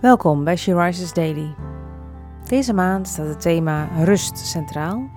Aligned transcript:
Welkom 0.00 0.44
bij 0.44 0.56
She 0.56 0.82
Rises 0.82 1.12
Daily. 1.12 1.54
Deze 2.48 2.72
maand 2.72 3.08
staat 3.08 3.26
het 3.26 3.40
thema 3.40 4.04
rust 4.04 4.38
centraal 4.38 5.10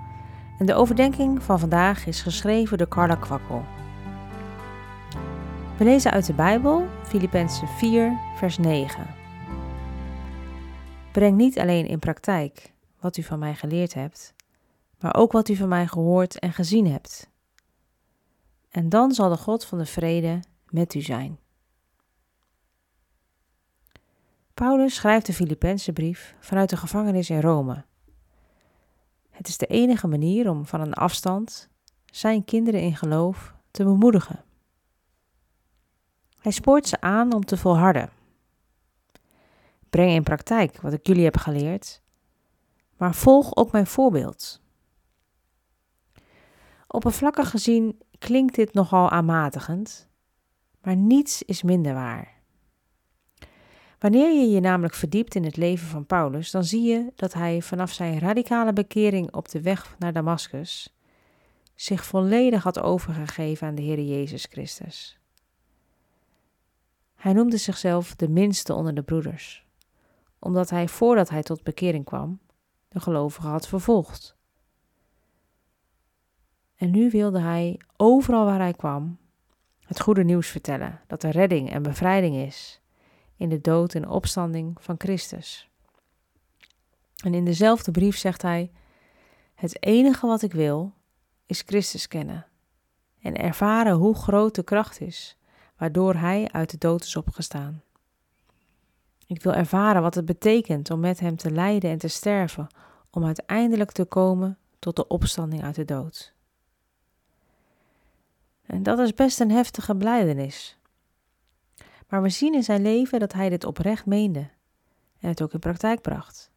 en 0.58 0.66
de 0.66 0.74
overdenking 0.74 1.44
van 1.44 1.60
vandaag 1.60 2.06
is 2.06 2.22
geschreven 2.22 2.78
door 2.78 2.88
Carla 2.88 3.16
Kwakkel. 3.16 3.64
We 5.78 5.84
lezen 5.84 6.12
uit 6.12 6.26
de 6.26 6.34
Bijbel, 6.34 6.86
Filippenzen 7.04 7.68
4, 7.68 8.20
vers 8.36 8.58
9. 8.58 9.08
Breng 11.12 11.38
niet 11.38 11.60
alleen 11.60 11.88
in 11.88 12.00
praktijk 12.00 12.74
wat 13.00 13.18
u 13.18 13.24
van 13.24 13.40
mij 13.40 13.56
geleerd 13.56 13.94
hebt, 13.94 14.34
maar 15.00 15.16
ook 15.16 15.32
wat 15.32 15.50
u 15.50 15.56
van 15.56 15.70
mij 15.70 15.88
gehoord 15.88 16.40
en 16.40 16.54
gezien 16.54 16.92
hebt. 16.92 17.30
En 18.70 18.90
dan 18.90 19.12
zal 19.12 19.30
de 19.30 19.38
God 19.38 19.66
van 19.66 19.78
de 19.78 19.86
vrede 19.86 20.40
met 20.70 20.94
u 20.94 21.02
zijn. 21.02 21.40
Paulus 24.60 24.96
schrijft 24.96 25.26
de 25.26 25.34
Filippense 25.34 25.94
brief 25.94 26.36
vanuit 26.40 26.70
de 26.70 26.78
gevangenis 26.78 27.30
in 27.30 27.42
Rome. 27.42 27.86
Het 29.30 29.48
is 29.48 29.58
de 29.58 29.66
enige 29.66 30.08
manier 30.08 30.50
om 30.50 30.66
van 30.66 30.82
een 30.82 30.94
afstand 30.94 31.70
zijn 32.06 32.46
kinderen 32.46 32.82
in 32.82 32.96
geloof 32.96 33.54
te 33.72 33.84
bemoedigen. 33.84 34.44
Hij 36.40 36.52
spoort 36.52 36.88
ze 36.88 37.02
aan 37.02 37.34
om 37.34 37.46
te 37.46 37.58
volharden. 37.58 38.10
Breng 39.90 40.12
in 40.12 40.24
praktijk 40.24 40.82
wat 40.82 40.94
ik 40.94 41.08
jullie 41.08 41.24
heb 41.24 41.38
geleerd, 41.38 42.02
maar 42.98 43.16
volg 43.16 43.56
ook 43.56 43.72
mijn 43.72 43.88
voorbeeld. 43.88 44.62
Oppervlakkig 46.88 47.50
gezien 47.50 48.02
klinkt 48.18 48.56
dit 48.56 48.74
nogal 48.74 49.10
aanmatigend, 49.10 50.08
maar 50.82 50.96
niets 50.96 51.44
is 51.44 51.64
minder 51.64 51.94
waar. 51.94 52.39
Wanneer 54.00 54.34
je 54.34 54.50
je 54.50 54.60
namelijk 54.60 54.94
verdiept 54.94 55.36
in 55.36 55.44
het 55.44 55.58
leven 55.58 55.88
van 55.88 56.06
Paulus, 56.06 56.52
dan 56.52 56.64
zie 56.64 56.82
je 56.82 57.12
dat 57.16 57.34
hij 57.34 57.62
vanaf 57.62 57.92
zijn 57.92 58.20
radicale 58.20 58.74
bekering 58.74 59.34
op 59.34 59.50
de 59.50 59.62
weg 59.62 59.96
naar 59.98 60.14
Damascus 60.14 60.94
zich 61.76 62.06
volledig 62.06 62.64
had 62.64 62.80
overgegeven 62.80 63.68
aan 63.68 63.76
de 63.76 63.82
Heer 63.82 64.02
Jezus 64.02 64.46
Christus. 64.50 65.20
Hij 67.16 67.34
noemde 67.34 67.58
zichzelf 67.58 68.16
de 68.16 68.30
minste 68.30 68.74
onder 68.74 68.96
de 68.96 69.02
broeders, 69.02 69.66
omdat 70.40 70.70
hij 70.70 70.88
voordat 70.88 71.30
hij 71.30 71.44
tot 71.44 71.64
bekering 71.64 72.06
kwam, 72.06 72.40
de 72.88 73.00
gelovigen 73.00 73.50
had 73.50 73.68
vervolgd. 73.68 74.36
En 76.76 76.92
nu 76.92 77.10
wilde 77.10 77.40
hij 77.40 77.80
overal 77.98 78.46
waar 78.46 78.60
hij 78.60 78.74
kwam 78.74 79.18
het 79.80 80.00
goede 80.00 80.24
nieuws 80.24 80.48
vertellen 80.48 81.02
dat 81.08 81.24
er 81.24 81.32
redding 81.32 81.72
en 81.72 81.82
bevrijding 81.82 82.36
is 82.36 82.82
in 83.40 83.50
de 83.50 83.62
dood 83.62 83.94
en 83.94 84.10
opstanding 84.10 84.78
van 84.80 84.96
Christus. 84.98 85.70
En 87.24 87.34
in 87.34 87.46
dezelfde 87.46 87.92
brief 87.92 88.18
zegt 88.18 88.42
hij: 88.42 88.72
Het 89.56 89.84
enige 89.84 90.28
wat 90.28 90.42
ik 90.42 90.54
wil 90.54 90.94
is 91.46 91.62
Christus 91.66 92.08
kennen 92.08 92.46
en 93.22 93.36
ervaren 93.36 93.94
hoe 93.94 94.16
groot 94.16 94.56
de 94.56 94.64
kracht 94.64 95.02
is 95.02 95.38
waardoor 95.80 96.16
Hij 96.16 96.50
uit 96.52 96.70
de 96.70 96.78
dood 96.78 97.04
is 97.04 97.16
opgestaan. 97.16 97.82
Ik 99.28 99.44
wil 99.44 99.54
ervaren 99.54 100.02
wat 100.02 100.16
het 100.16 100.26
betekent 100.26 100.92
om 100.92 101.00
met 101.00 101.20
Hem 101.20 101.36
te 101.36 101.52
lijden 101.52 101.92
en 101.92 101.98
te 101.98 102.08
sterven, 102.08 102.68
om 103.10 103.26
uiteindelijk 103.26 103.92
te 103.92 104.06
komen 104.06 104.58
tot 104.80 104.96
de 104.96 105.08
opstanding 105.08 105.64
uit 105.64 105.76
de 105.76 105.86
dood. 105.86 106.34
En 108.66 108.84
dat 108.84 109.00
is 109.00 109.14
best 109.14 109.40
een 109.40 109.52
heftige 109.52 109.96
blijdenis. 109.96 110.79
Maar 112.10 112.22
we 112.22 112.30
zien 112.30 112.54
in 112.54 112.64
zijn 112.64 112.82
leven 112.82 113.20
dat 113.20 113.34
hij 113.34 113.50
dit 113.50 113.64
oprecht 113.64 114.06
meende 114.06 114.50
en 115.20 115.30
het 115.30 115.42
ook 115.42 115.54
in 115.54 115.60
praktijk 115.60 116.02
bracht. 116.02 116.52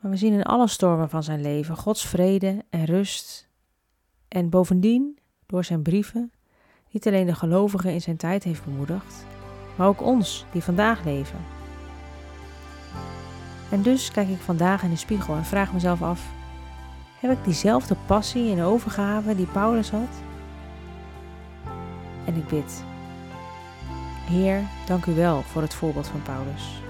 Maar 0.00 0.10
we 0.10 0.16
zien 0.16 0.32
in 0.32 0.42
alle 0.42 0.68
stormen 0.68 1.10
van 1.10 1.22
zijn 1.22 1.40
leven 1.40 1.76
Gods 1.76 2.06
vrede 2.06 2.64
en 2.70 2.84
rust. 2.84 3.48
En 4.28 4.50
bovendien, 4.50 5.18
door 5.46 5.64
zijn 5.64 5.82
brieven, 5.82 6.32
niet 6.90 7.06
alleen 7.06 7.26
de 7.26 7.34
gelovigen 7.34 7.92
in 7.92 8.00
zijn 8.00 8.16
tijd 8.16 8.44
heeft 8.44 8.64
bemoedigd, 8.64 9.26
maar 9.76 9.88
ook 9.88 10.02
ons 10.02 10.44
die 10.52 10.62
vandaag 10.62 11.04
leven. 11.04 11.38
En 13.70 13.82
dus 13.82 14.10
kijk 14.10 14.28
ik 14.28 14.40
vandaag 14.40 14.82
in 14.82 14.90
de 14.90 14.96
spiegel 14.96 15.34
en 15.34 15.44
vraag 15.44 15.72
mezelf 15.72 16.02
af: 16.02 16.32
heb 17.20 17.30
ik 17.30 17.44
diezelfde 17.44 17.96
passie 18.06 18.52
en 18.52 18.62
overgave 18.62 19.36
die 19.36 19.46
Paulus 19.46 19.90
had? 19.90 20.22
En 22.24 22.36
ik 22.36 22.48
bid. 22.48 22.84
Heer, 24.24 24.62
dank 24.86 25.06
u 25.06 25.14
wel 25.14 25.42
voor 25.42 25.62
het 25.62 25.74
voorbeeld 25.74 26.06
van 26.06 26.22
Paulus. 26.22 26.82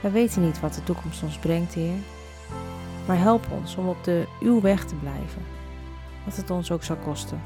Wij 0.00 0.10
weten 0.10 0.42
niet 0.42 0.60
wat 0.60 0.74
de 0.74 0.82
toekomst 0.82 1.22
ons 1.22 1.38
brengt, 1.38 1.74
Heer, 1.74 1.98
maar 3.06 3.18
help 3.18 3.46
ons 3.50 3.76
om 3.76 3.88
op 3.88 4.04
de 4.04 4.26
uw 4.40 4.60
weg 4.60 4.84
te 4.84 4.94
blijven, 4.94 5.42
wat 6.24 6.36
het 6.36 6.50
ons 6.50 6.70
ook 6.70 6.82
zal 6.82 6.96
kosten. 6.96 7.40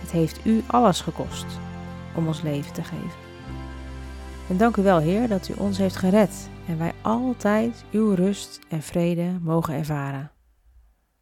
Het 0.00 0.10
heeft 0.10 0.46
u 0.46 0.62
alles 0.66 1.00
gekost 1.00 1.46
om 2.14 2.26
ons 2.26 2.42
leven 2.42 2.72
te 2.72 2.84
geven. 2.84 3.20
En 4.48 4.56
dank 4.56 4.76
u 4.76 4.82
wel, 4.82 4.98
Heer, 4.98 5.28
dat 5.28 5.48
u 5.48 5.54
ons 5.56 5.78
heeft 5.78 5.96
gered 5.96 6.48
en 6.66 6.78
wij 6.78 6.92
altijd 7.02 7.84
uw 7.90 8.14
rust 8.14 8.60
en 8.68 8.82
vrede 8.82 9.38
mogen 9.40 9.74
ervaren. 9.74 10.30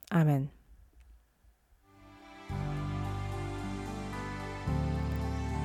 Amen. 0.08 0.59